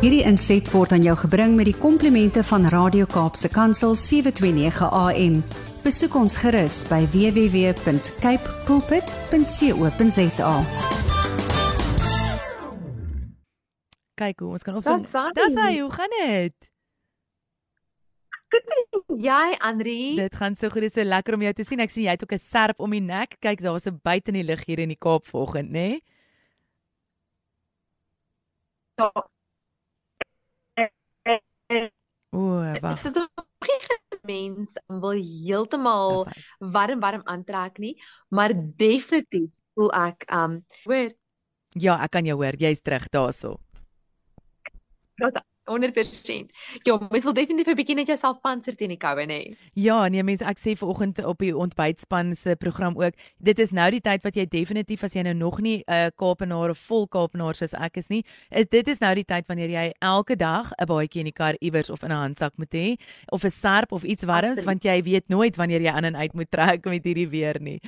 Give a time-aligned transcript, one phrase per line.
[0.00, 5.34] Hierdie inset word aan jou gebring met die komplimente van Radio Kaapse Kansel 729 AM.
[5.84, 10.52] Besoek ons gerus by www.cape pulpit.co.za.
[14.16, 15.04] Kyk hoe ons kan opsom.
[15.36, 16.56] Dis hy, hoe gaan dit?
[18.54, 18.72] Goed,
[19.20, 20.16] jy Andri.
[20.16, 21.82] Dit gaan so goed, dit is so lekker om jou te sien.
[21.84, 23.36] Ek sien jy het ook 'n serp om die nek.
[23.36, 25.72] Kyk, daar's 'n buite in die lug hier in die Kaap vanoggend, né?
[25.92, 26.00] Nee?
[28.96, 29.12] Ja.
[32.30, 33.02] O, wag.
[33.02, 33.30] Dit is nog
[34.22, 36.26] mens wil heeltemal
[36.58, 37.94] warm warm aantrek nie,
[38.28, 41.12] maar definitief voel ek um hoor.
[41.78, 42.58] Ja, ek kan jou hoor.
[42.58, 43.58] Jy's terug daarso.
[45.70, 46.50] 100%.
[46.82, 49.56] Ja, mens wil definitief 'n bietjie net jouself panser teen die koue, nê.
[49.74, 53.90] Ja, nee, mense, ek sê vanoggend op die ontbytspan se program ook, dit is nou
[53.90, 57.06] die tyd wat jy definitief as jy nou nog nie 'n uh, Kaapenaar of vol
[57.06, 60.72] Kaapenaar soos ek is nie, is dit is nou die tyd wanneer jy elke dag
[60.78, 62.96] 'n baadjie in die kar iewers of in 'n handsak moet hê
[63.30, 66.34] of 'n serp of iets warms want jy weet nooit wanneer jy aan en uit
[66.34, 67.80] moet trek met hierdie weer nie.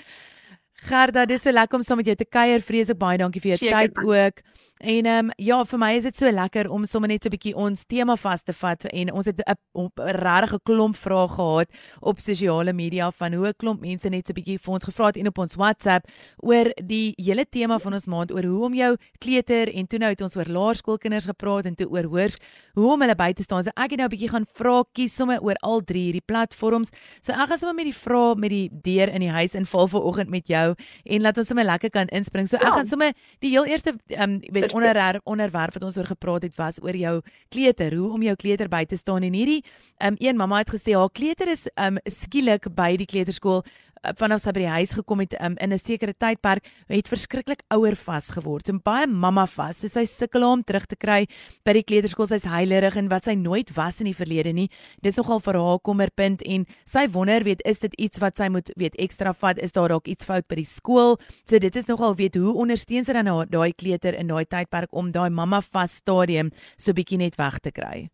[0.82, 2.62] Gerda, dis so lekker om saam met jou te kuier.
[2.66, 4.42] Vreeslik baie dankie vir jou tyd ook.
[4.82, 7.36] En ehm um, ja, vir my is dit so lekker om sommer net so 'n
[7.36, 11.68] bietjie ons tema vas te vat en ons het 'n regtig 'n klomp vrae gehad
[12.00, 15.06] op sosiale media van hoe 'n klomp mense net so 'n bietjie vir ons gevra
[15.06, 18.74] het en op ons WhatsApp oor die hele tema van ons maand oor hoe om
[18.74, 22.36] jou kleuter en toe nou het ons oor laerskoolkinders gepraat en toe oor hoors
[22.74, 23.62] hoe om hulle by te staan.
[23.62, 26.90] So ek het nou 'n bietjie gaan vra kies sommer oor al drie hierdie platforms.
[27.20, 30.28] So ek gaan sommer met die vrae met die deur in die huis inval vanoggend
[30.28, 32.48] met jou en laat ons sommer lekker kan inspring.
[32.48, 32.70] So ek ja.
[32.70, 34.40] gaan sommer die heel eerste ehm um,
[34.72, 38.68] onderwerp onderwerp wat ons oor gepraat het was oor jou kleuter, hoe om jou kleuter
[38.68, 39.62] by te staan en hierdie
[40.00, 43.62] um, een mamma het gesê haar kleuter is um, skielik by die kleuterskool
[44.02, 47.62] Eh, vanaf sy by die huis gekom het um, in 'n sekere tydperk het verskriklik
[47.70, 48.66] ouer vas geword.
[48.66, 49.78] So baie mamma vas.
[49.78, 51.28] So sy sukkel om terug te kry
[51.64, 52.26] by die kleuterskool.
[52.26, 54.68] Sy's heilerig en wat sy nooit was in die verlede nie.
[55.02, 58.72] Dis nogal vir haar kommerpunt en sy wonder weet is dit iets wat sy moet
[58.76, 59.58] weet ekstra vat?
[59.62, 61.18] Is daar dalk iets fout by die skool?
[61.46, 65.12] So dit is nogal weet hoe ondersteun sy dan daai kleuter in daai tydperk om
[65.12, 68.08] daai mamma vas stadium so bietjie net weg te kry.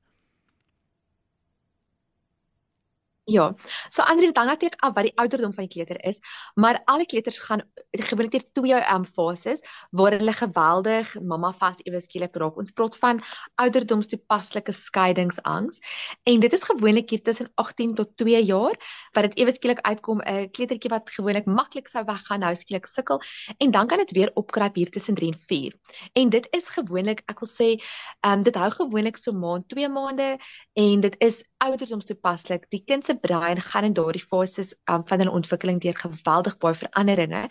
[3.28, 3.54] Ja.
[3.90, 6.16] So Andre, dan natuurlik af wat die ouderdom van die kleuter is,
[6.54, 12.00] maar alle kleuters gaan gewoonlik deur twee um fases waar hulle geweldig mamma vas ewe
[12.00, 12.56] skielik raak.
[12.56, 13.20] Ons praat van
[13.60, 15.76] ouderdomstoepaslike skeiingsangs
[16.24, 18.80] en dit is gewoonlik hier tussen 18 tot 2 jaar
[19.12, 23.20] wat dit ewe skielik uitkom 'n kleutertjie wat gewoonlik maklik sou weggaan nou skielik sukkel
[23.58, 25.76] en dan kan dit weer opkruip hier tussen 3 en 4.
[26.14, 27.76] En dit is gewoonlik, ek wil sê,
[28.24, 30.38] um dit hou gewoonlik so maand, 2 maande
[30.72, 32.66] en dit is ouderdomstoepaslik.
[32.70, 36.74] Die kind se brein gaan in daardie fases um, van hulle ontwikkeling deur geweldig baie
[36.74, 37.46] veranderinge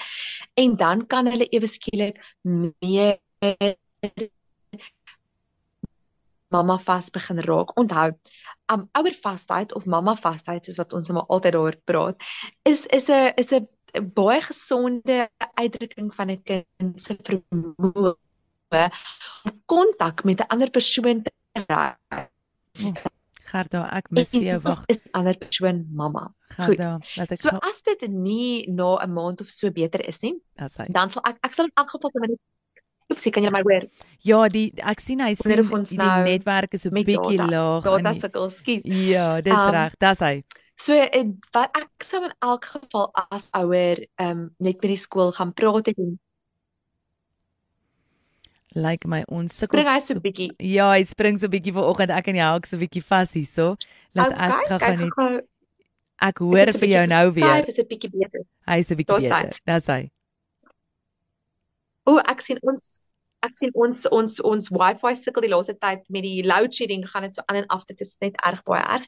[0.53, 3.19] en dan kan hulle ewe skielik meer
[6.49, 7.73] mamma vas begin raak.
[7.77, 8.11] Onthou,
[8.71, 12.23] um ouer vasheid of mamma vasheid soos wat ons nou altyd daaroor praat,
[12.63, 13.67] is is 'n is 'n
[14.13, 18.15] baie gesonde uitdrukking van 'n kind se vermoë
[19.45, 21.95] om kontak met 'n ander persoon te hê.
[23.47, 24.83] Gerda, ek mis jou wag.
[24.91, 26.27] Is ander persoon mamma.
[26.55, 30.35] Gerda, laat ek So as dit nie na 'n maand of so beter is nie,
[30.91, 32.43] dan sal ek ek sal in elk geval ten minste
[33.07, 33.85] Oepsie, kan jy my hoor?
[34.27, 37.85] Ja, die ek sien hy sien die nou netwerk is so bietjie laag.
[37.85, 38.83] Data sukkel, skus.
[38.83, 40.33] Ja, dis um, reg, dis hy.
[40.77, 40.97] So
[41.55, 45.55] wat ek sou in elk geval as ouer ehm um, net met die skool gaan
[45.55, 46.17] praat en
[48.77, 50.49] lyk like my ons sukkel spring hy so 'n bietjie.
[50.61, 52.13] Ja, hy spring so 'n bietjie vanoggend.
[52.13, 53.75] Ek en jy hou so 'n bietjie vas hierso.
[54.13, 55.45] Laat okay, ek gaan net
[56.17, 57.51] Ek hoor vir jou nou weer.
[57.61, 58.41] Hy is 'n bietjie beter.
[58.65, 59.59] Hy is 'n bietjie beter.
[59.65, 60.09] Dis hy.
[62.05, 63.13] O, ek sien ons
[63.45, 67.27] ek sien ons ons ons wifi sukkel die laaste tyd met die load shedding gaan
[67.27, 69.05] dit so aan en af dit is net erg baie erg.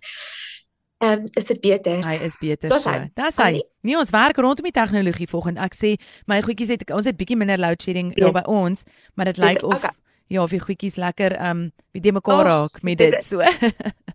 [1.00, 2.02] Ehm um, is dit beter?
[2.04, 2.92] Hy is beter so.
[3.16, 3.64] Dis hy.
[3.88, 5.94] Nee, ons werk rondom die tegnologie volgens ek sê
[6.28, 8.32] my goedjies het ons het bietjie minder load shedding ja.
[8.36, 8.84] by ons,
[9.16, 9.96] maar dit lyk of okay.
[10.28, 13.24] ja, of die goedjies lekker ehm um, wie die mekaar oh, raak met dit, dit
[13.24, 13.40] so.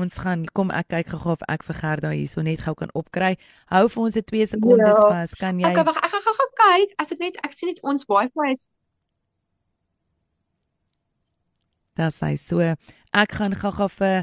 [0.00, 3.36] ons gaan kom ek kyk gou of ek vir Gerda hierso net gou kan opkry.
[3.70, 5.06] Hou vir ons 'n 2 sekondes ja.
[5.14, 5.30] vas.
[5.38, 6.90] Kan jy Okay, wag, ek gaan gou kyk.
[6.98, 8.70] As ek net ek sien net ons wifi is
[12.00, 12.64] Dis hy so.
[13.12, 14.22] Ek gaan gou-gou vir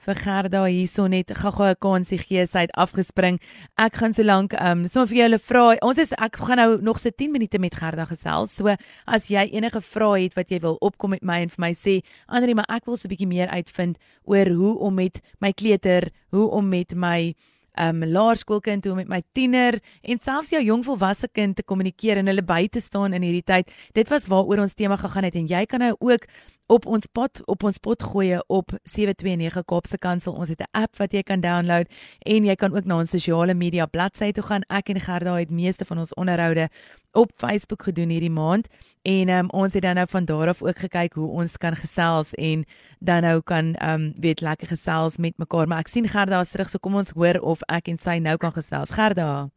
[0.00, 2.46] vir Gerda hierso net gou-gou 'n kansie gee.
[2.46, 3.36] Sy het afgespring.
[3.76, 5.76] Ek gaan so lank ehm um, sommer vir julle vra.
[5.82, 8.56] Ons is ek gaan nou nog so 10 minute met Gerda gesels.
[8.56, 8.74] So
[9.06, 12.00] as jy enige vrae het wat jy wil opkom met my en vir my sê,
[12.26, 16.10] Andri, maar ek wil so 'n bietjie meer uitvind oor hoe om met my kleuter,
[16.30, 17.34] hoe om met my
[17.78, 22.26] um laerskoolkind toe met my tiener en selfs jou jong volwasse kind te kommunikeer en
[22.26, 23.70] hulle by te staan in hierdie tyd.
[23.94, 26.26] Dit was waaroor ons tema gegaan het en jy kan nou ook
[26.70, 30.32] op ons pot op ons pot gooi op 729 Kaapse Kansel.
[30.32, 31.86] Ons het 'n app wat jy kan download
[32.18, 34.62] en jy kan ook na ons sosiale media bladsy toe gaan.
[34.68, 36.68] Ek en Gerda het meeste van ons onderhoude
[37.12, 38.68] op Facebook gedoen hierdie maand
[39.02, 42.34] en um, ons het dan nou van daar af ook gekyk hoe ons kan gesels
[42.34, 42.64] en
[42.98, 45.68] dan nou kan um weet lekker gesels met mekaar.
[45.68, 48.36] Maar ek sien Gerda is terug, so kom ons hoor of ek en sy nou
[48.36, 48.90] kan gesels.
[48.90, 49.50] Gerda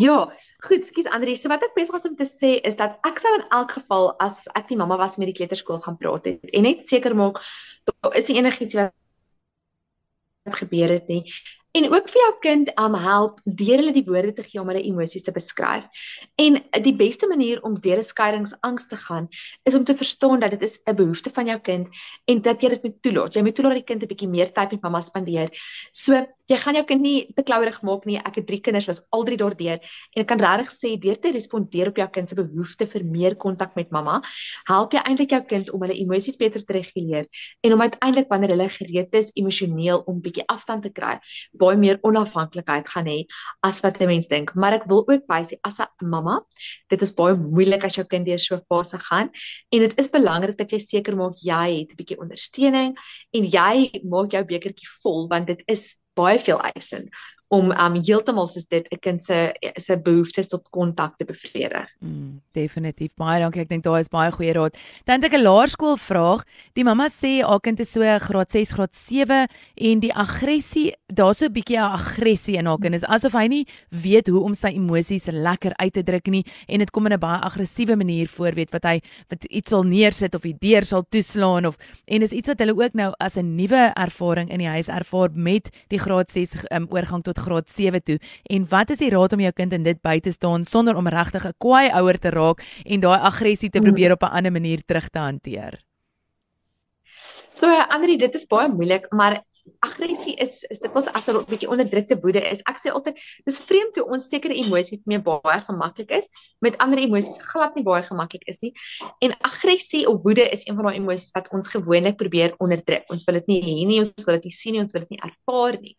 [0.00, 0.32] Ja,
[0.64, 1.34] goed, skus Andri.
[1.36, 4.14] So wat ek besig was om te sê is dat ek sou in elk geval
[4.24, 7.42] as ek die mamma was met die kleuterskool gaan praat het en net seker maak
[7.84, 8.96] daar is enigiets wat
[10.56, 11.20] gebeur het nie
[11.76, 14.82] en ook vir jou kind um help deur hulle die woorde te gee om hulle
[14.82, 15.86] emosies te beskryf.
[16.40, 19.28] En die beste manier om deur 'n skeidingsangs te gaan
[19.64, 21.88] is om te verstaan dat dit is 'n behoefte van jou kind
[22.26, 23.34] en dat jy dit moet toelaat.
[23.34, 25.50] Jy moet toelaat dat die kind 'n bietjie meer tyd met mamma spandeer.
[25.92, 28.18] So jy gaan jou kind nie te klourig maak nie.
[28.18, 31.30] Ek het drie kinders was al drie daardeur en ek kan regtig sê deur te
[31.36, 34.18] respondeer op jou kind se behoefte vir meer kontak met mamma,
[34.66, 37.28] help jy eintlik jou kind om hulle emosies beter te reguleer
[37.62, 41.18] en om uiteindelik wanneer hulle gereed is emosioneel om bietjie afstand te kry
[41.60, 43.18] baie meer onafhanklikheid gaan hê
[43.66, 44.54] as wat 'n mens dink.
[44.54, 46.40] Maar ek wil ook wys as 'n mamma,
[46.90, 49.30] dit is baie moeilik as jou kind deur so 'n fase gaan
[49.72, 52.96] en dit is belangrik dat jy seker maak jy het 'n bietjie ondersteuning
[53.32, 57.10] en jy maak jou bekertjie vol want dit is boy feel ice and.
[57.50, 61.88] Om um heeltemal soos dit 'n kind se se behoeftes tot kontak te bevredig.
[61.98, 63.10] Mm, definitief.
[63.16, 63.62] Baie dankie.
[63.62, 64.76] Ek dink daar is baie goeie raad.
[65.04, 66.44] Dan het ek 'n laerskool vraag.
[66.74, 71.38] Die mamma sê haar kind is so graad 6, graad 7 en die aggressie, daar's
[71.38, 72.94] so 'n bietjie aggressie in haar kind.
[72.94, 76.78] Is asof hy nie weet hoe om sy emosies lekker uit te druk nie en
[76.78, 80.34] dit kom in 'n baie aggressiewe manier voor, weet wat hy wat iets sal neersit
[80.34, 81.76] of die deur sal toeslaan of
[82.06, 85.30] en is iets wat hulle ook nou as 'n nuwe ervaring in die huis ervaar
[85.34, 88.18] met die graad 6 um, oorgang tot graad 7 toe
[88.50, 91.08] en wat is die raad om jou kind in dit by te staan sonder om
[91.08, 93.86] regtig 'n kwaai ouer te raak en daai aggressie te hmm.
[93.86, 95.80] probeer op 'n ander manier terug te hanteer?
[97.50, 99.42] So Andri, dit is baie moeilik, maar
[99.86, 102.60] aggressie is is dit was agter 'n bietjie onderdrukte woede is.
[102.66, 106.28] Ek sê altyd dis vreemd hoe ons sekere emosies mee baie gemaklik is,
[106.60, 108.72] met ander emosies glad nie baie gemaklik is nie.
[109.20, 113.04] En aggressie of woede is een van daai emosies wat ons gewoonlik probeer onderdruk.
[113.10, 115.10] Ons wil dit nie hê nie, ons wil dit nie sien nie, ons wil dit
[115.10, 115.96] nie ervaar nie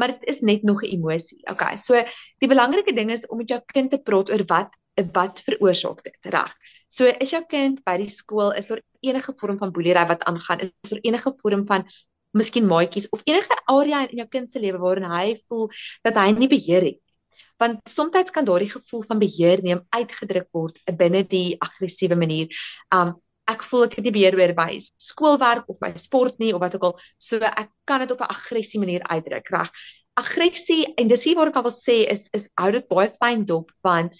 [0.00, 1.40] maar dit is net nog 'n emosie.
[1.44, 1.76] Okay.
[1.76, 1.94] So
[2.38, 4.70] die belangrike ding is om met jou kind te praat oor wat
[5.12, 6.54] wat veroorsaak dit, reg?
[6.88, 10.60] So is jou kind by die skool is daar enige vorm van boelery wat aangaan?
[10.60, 11.86] Is daar enige vorm van
[12.36, 15.70] miskien maatjies of enige area in jou kind se lewe waarin hy voel
[16.06, 17.00] dat hy nie beheer het?
[17.60, 22.48] Want soms kan daardie gevoel van beheer neem uitgedruk word binne die aggressiewe manier.
[22.94, 23.18] Um
[23.50, 26.76] ek voel ek het nie beheer oor my skoolwerk of my sport nie of wat
[26.78, 26.98] ook al.
[27.18, 29.70] So ek kan dit op 'n aggressie manier uitdruk, reg?
[30.16, 33.72] Aggressie en dis hier waar ek wil sê is is hou dit baie fyn dop
[33.82, 34.12] want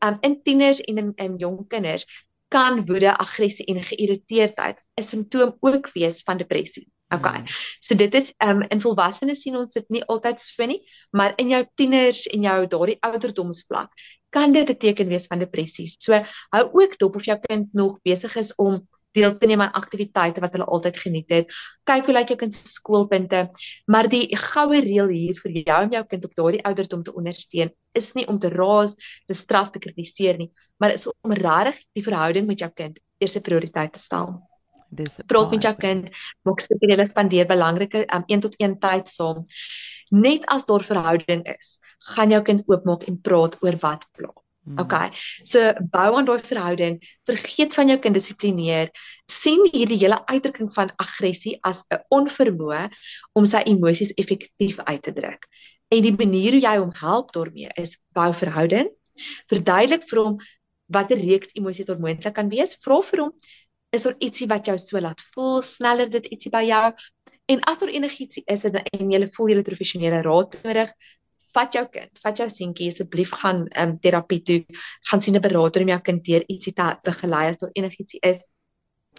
[0.00, 2.06] um in tieners en in, in jong kinders
[2.48, 6.88] kan woede, aggressie en geïrriteerdheid 'n simptoom ook wees van depressie.
[7.08, 7.38] Okay.
[7.40, 7.46] Hmm.
[7.80, 10.82] So dit is um in volwassenes sien ons dit nie altyd so nie,
[11.16, 13.90] maar in jou tieners en jou daardie ouderdomsvlak
[14.30, 15.86] kan dit 'n teken wees van depressie.
[15.86, 16.12] So
[16.52, 20.40] hou ook dop of jou kind nog besig is om deel te neem aan aktiwiteite
[20.40, 21.52] wat hulle altyd geniet het.
[21.84, 23.48] Kyk hoe lyk jou kind se skoolpunte,
[23.86, 27.72] maar die goue reël hier vir jou om jou kind op daardie ouderdom te ondersteun
[27.92, 28.94] is nie om te raas,
[29.26, 33.40] te straf, te kritiseer nie, maar is om regtig die verhouding met jou kind eerste
[33.40, 34.47] prioriteit te stel.
[34.88, 36.08] Dis praat met jou kind,
[36.48, 39.44] maak seker jy spandeer belangrike um, 1 tot 1 tyd saam.
[40.10, 41.76] Net as daar verhouding is,
[42.14, 44.32] gaan jou kind oopmaak en praat oor wat pla.
[44.68, 44.80] Hmm.
[44.84, 45.12] Okay.
[45.48, 48.90] So bou aan daai verhouding, vergeet van jou kind dissiplineer.
[49.28, 52.88] sien hierdie hele uitdrukking van aggressie as 'n onvermoë
[53.34, 55.46] om sy emosies effektief uit te druk.
[55.88, 58.88] En die manier hoe jy hom help daarmee is bou verhouding.
[59.48, 60.38] Verduidelik vir hom
[60.88, 62.76] watter reeks emosies daar moontlik kan wees.
[62.76, 63.32] Vra vir hom
[63.90, 66.92] is daar ietsie wat jou so laat voel sneller dit ietsie by jou?
[67.48, 70.92] En as daar enigiets is en, en jy voel jy het professionele raad nodig
[71.54, 74.60] vat jou kind vat jou seentjie asseblief gaan um, terapie toe.
[75.10, 78.40] Gaan sien 'n beraader om jou kind deur ietsie te begelei as daar enigiets is.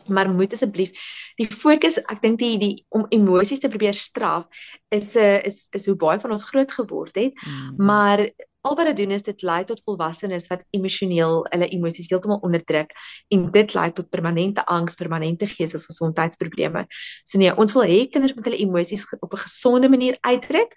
[0.07, 0.91] Maar moet asseblief
[1.37, 4.45] die fokus ek dink die die om emosies te probeer straf
[4.89, 7.33] is 'n uh, is is hoe baie van ons groot geword het.
[7.33, 7.85] Mm.
[7.85, 8.29] maar
[8.61, 12.91] al wat dit doen is dit lei tot volwassenes wat emosioneel hulle emosies heeltemal onderdruk
[13.35, 16.85] en dit lei tot permanente angs, permanente geestesgesondheidsprobleme.
[17.23, 20.75] So nee, ons wil hê kinders moet hulle emosies op 'n gesonde manier uitdruk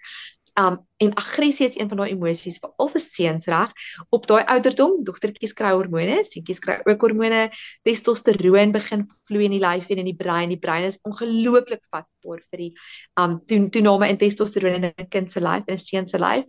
[0.53, 3.71] Um en aggressie is een van daai emosies vir seuns reg
[4.09, 4.99] op daai ouderdom.
[5.03, 7.49] Dogtertjies kry hormone, seentjies kry ook hormone.
[7.83, 10.53] Testosteroon begin vloei in die lyf en in die brein.
[10.53, 12.71] Die brein is ongelooflik vatbaar vir die
[13.19, 16.45] um toename in testosteroon in 'n kind se lyf en 'n seun se lyf.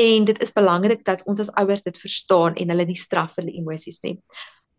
[0.00, 3.44] En dit is belangrik dat ons as ouers dit verstaan en hulle nie straf vir
[3.44, 4.16] hulle emosies nie.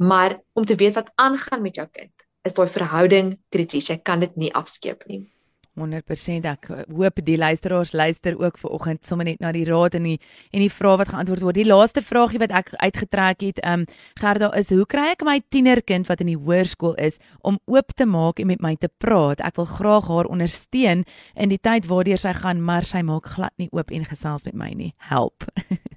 [0.01, 2.13] Maar om te weet wat aangaan met jou kind,
[2.48, 3.92] is daai verhouding krities.
[3.92, 5.28] Jy kan dit nie afskeep nie.
[5.80, 10.04] 100% ek hoop die luisteraars luister ook ver oggend sommer net na die raad en
[10.10, 10.18] die
[10.51, 11.60] en die vrae wat geantwoord word.
[11.60, 13.86] Die laaste vraagie wat ek uitgetrek het, ehm um,
[14.20, 18.06] Gerda is hoe kry ek my tienerkind wat in die hoërskool is om oop te
[18.06, 19.40] maak en met my te praat?
[19.40, 23.56] Ek wil graag haar ondersteun in die tyd waardeur sy gaan, maar sy maak glad
[23.58, 24.94] nie oop en gesels met my nie.
[24.98, 25.48] Help.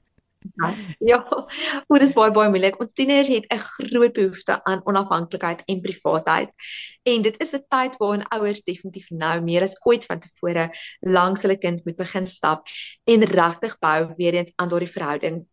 [0.99, 1.18] Ja,
[1.88, 2.76] hoe dis baie baie moeilik.
[2.80, 6.50] Ons tieners het 'n groot behoefte aan onafhanklikheid en privaatheid.
[7.02, 10.70] En dit is 'n tyd waarin ouers definitief nou meer as ooit vantevore
[11.00, 12.66] langs hulle kind moet begin stap
[13.04, 15.46] en regtig bou weer eens aan daardie verhouding.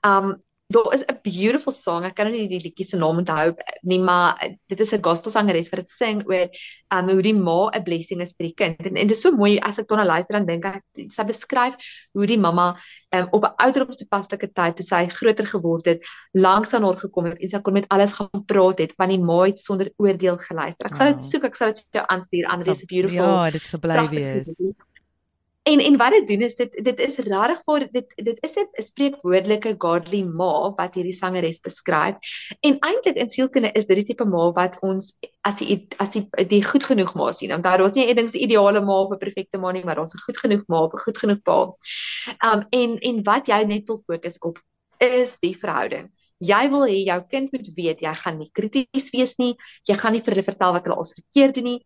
[0.00, 2.04] Um Daar is 'n beautiful song.
[2.04, 3.54] Ek kan nie die liedjie se naam onthou
[3.88, 4.36] nie, maar
[4.68, 6.48] dit is 'n gospelsangeres wat dit sing oor
[6.92, 8.86] um hoe die ma 'n blessing is vir die kind.
[8.86, 11.74] En, en dit is so mooi as ek daarna luister dan dink ek sy beskryf
[12.12, 12.76] hoe die mamma
[13.16, 17.40] um op 'n ouderdomstoepaslike tyd toe sy groter geword het, langs aan haar gekom het
[17.40, 20.86] en sy kon met alles gaan praat het want die ma het sonder oordeel geluister.
[20.86, 22.44] Ek sal dit soek, ek sal dit vir jou aanstuur.
[22.46, 23.24] Andre is beautiful.
[23.24, 24.52] Ja, dit sou bly wees.
[25.68, 28.82] En en wat dit doen is dit dit is regtig vir dit dit is 'n
[28.82, 32.16] spreekwoordelike godly ma wat hierdie sangeres beskryf.
[32.60, 35.12] En eintlik in sielkunde is dit die tipe ma wat ons
[35.50, 37.50] as die as die die goed genoeg ma sien.
[37.50, 39.94] Want daar is nie 'n ding se ideale ma of 'n perfekte ma nie, maar
[39.94, 41.72] daar's 'n goed genoeg ma of 'n goed genoeg pa.
[42.48, 44.58] Um en en wat jy net wil fokus op
[44.98, 46.10] is die verhouding.
[46.38, 49.56] Jy wil hê jou kind moet weet jy gaan nie krities wees nie.
[49.88, 51.78] Jy gaan nie vir hulle vertel wat hulle al verkeerd doen nie.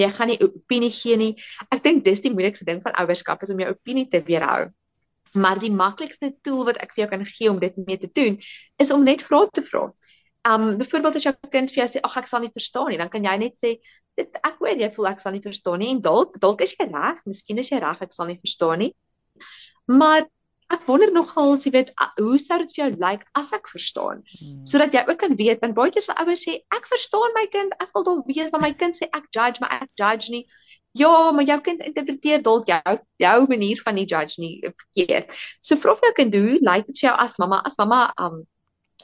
[0.00, 1.32] Jy gaan nie opinie gee nie.
[1.70, 4.72] Ek dink dis die moeilikste ding van ouerskap is om jou opinie te weerhou.
[5.38, 8.40] Maar die maklikste tool wat ek vir jou kan gee om dit mee te doen
[8.82, 9.86] is om net vrae te vra.
[10.50, 13.10] Um byvoorbeeld as jou kind vir jou sê ag ek sal nie verstaan nie, dan
[13.12, 13.76] kan jy net sê
[14.18, 16.88] dit ek hoor jy voel ek sal nie verstaan nie en dalk dalk is jy
[16.90, 18.90] reg, miskien is jy reg ek sal nie verstaan nie.
[19.86, 20.26] Maar
[20.72, 24.22] ek wonder nogal as jy weet hoe sou dit vir jou lyk as ek verstaan?
[24.32, 24.60] Hmm.
[24.68, 27.74] sodat jy ook kan weet want baie keer se ouers sê ek verstaan my kind
[27.78, 30.46] ek wil dalk weet wat my kind sê ek judge maar ek judge nie.
[30.98, 35.36] Ja maar jou kind interpreteer dalk jou jou manier van die judge nie verkeerd.
[35.60, 37.60] So vra vir jou kind hoe lyk dit vir jou as mamma?
[37.68, 38.42] As mamma um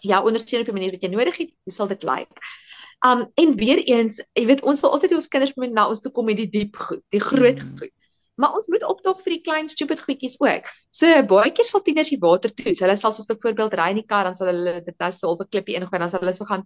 [0.04, 2.42] jou ondersteun op die manier wat jy nodig het hoe sal dit lyk?
[3.06, 6.12] Um en weer eens jy weet ons wil altyd ons kinders moet na ons toe
[6.12, 7.76] kom met die diep goed die groot hmm.
[7.78, 7.94] goed
[8.38, 10.68] Maar ons moet opdog vir die klein stupid goedjies ook.
[10.95, 12.75] So baie keer val tieners die water toe.
[12.75, 15.35] So, hulle sal soos byvoorbeeld ry in die kar dan sal hulle dit nou so
[15.35, 16.64] op 'n klippie ingooi dan sal hulle so gaan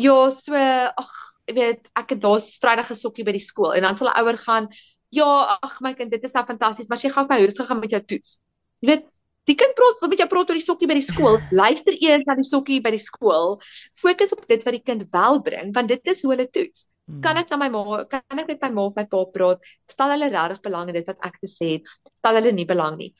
[0.00, 1.10] Ja, so ag,
[1.50, 4.38] jy weet, ek het daar's Vrydag gesokkie by die skool en dan sal 'n ouer
[4.38, 4.68] gaan,
[5.12, 7.90] "Ja, ag my kind, dit is nou fantasties, maar jy gaan my hoe gegaan met
[7.90, 8.40] jou toets."
[8.80, 9.04] Jy weet,
[9.44, 11.38] die kind praat wat met jou praat oor die sokkie by die skool.
[11.62, 13.60] Luister eers na die sokkie by die skool.
[13.92, 16.86] Fokus op dit wat die kind wel bring, want dit is hoe hulle toets.
[17.24, 19.64] Kan ek na my ma, kan ek met my ma of my pa praat?
[19.90, 21.88] Stel hulle regtig belang in dit wat ek gesê het?
[22.20, 23.10] Stel hulle nie belang nie.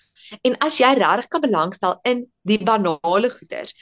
[0.47, 3.75] En as jy regtig kan belangstel in die banale goeders.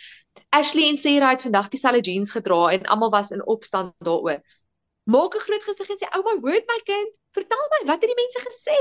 [0.51, 4.41] Ashley en Sarah het vandag dieselfde jeans gedra en almal was in opstand daaroor.
[5.05, 8.11] Maak 'n groot gesig en sê, "Oh my word my kind, vertel my, wat het
[8.11, 8.81] die mense gesê?"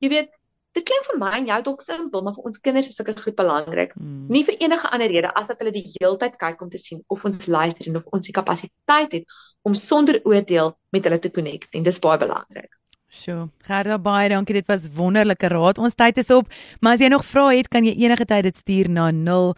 [0.00, 0.30] Jy weet,
[0.74, 3.36] dit klink vir my en jou dalk simpel, maar vir ons kinders is sulke goed
[3.38, 3.92] belangrik.
[3.98, 4.24] Hmm.
[4.32, 7.24] Nie vir enige ander rede as dat hulle die heeltyd kyk om te sien of
[7.24, 11.70] ons luister en of ons die kapasiteit het om sonder oordeel met hulle te connect
[11.74, 12.72] en dis baie belangrik.
[13.14, 14.56] Sjoe, Gerda baie dankie.
[14.58, 15.78] Dit was wonderlike raad.
[15.78, 16.50] Ons tyd is op,
[16.82, 19.54] maar as jy nog vrae het, kan jy enige tyd dit stuur na 0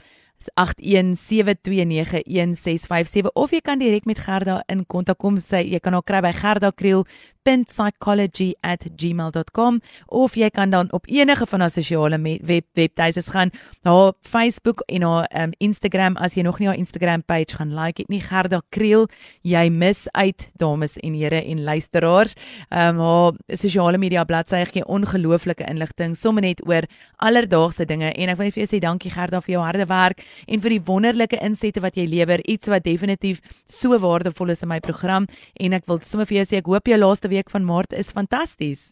[0.46, 0.50] 0817291657
[3.34, 5.40] of jy kan direk met Gerda in kontak kom.
[5.40, 7.04] Sy jy kan haar kry by Gerda Kriel
[7.46, 13.50] psychology@gmail.com of jy kan dan op enige van haar sosiale web webtuises gaan,
[13.82, 18.02] haar Facebook en haar um, Instagram as jy nog nie haar Instagram page gaan like
[18.02, 19.08] het nie, Gerda Kriel,
[19.42, 22.34] jy mis uit dames en here en luisteraars.
[22.70, 26.82] Um, haar sosiale media bladsy gee ongelooflike inligting sommer net oor
[27.16, 28.12] alledaagse dinge.
[28.12, 30.82] En ek wil vir jou sê dankie Gerda vir jou harde werk en vir die
[30.86, 35.26] wonderlike insette wat jy lewer, iets wat definitief so waardevol is in my program.
[35.60, 38.10] En ek wil sommer vir jou sê ek hoop jou laaste week van Maart is
[38.10, 38.90] fantasties.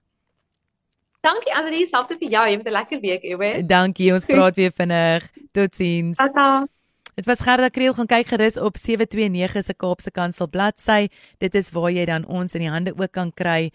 [1.25, 2.45] Dankie Andri, selfs vir jou.
[2.45, 3.65] Jy het 'n lekker week, ewe.
[3.65, 4.13] Dankie.
[4.13, 5.31] Ons praat weer vinnig.
[5.53, 6.17] Totsiens.
[6.17, 6.67] Tata.
[7.15, 11.09] Dit was Gerda Kriel gaan kyk gerus op 729 se Kaapse Kansel bladsy.
[11.39, 13.71] Dit is waar jy dan ons in die hande ook kan kry.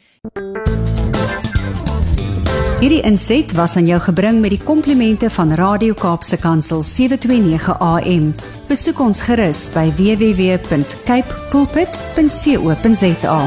[2.80, 8.34] Hierdie inset was aan jou gebring met die komplimente van Radio Kaapse Kansel 729 AM.
[8.68, 13.40] Besoek ons gerus by www.cape pulpit.co.za.